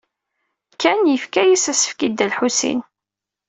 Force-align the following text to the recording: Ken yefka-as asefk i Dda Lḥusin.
Ken 0.81 0.99
yefka-as 1.09 1.65
asefk 1.71 1.99
i 2.05 2.07
Dda 2.09 2.25
Lḥusin. 2.31 2.79